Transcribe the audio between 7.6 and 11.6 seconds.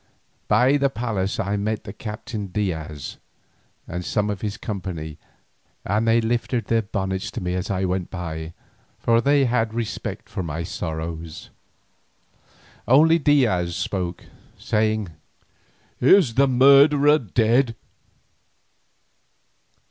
I went by, for they had respect for my sorrows.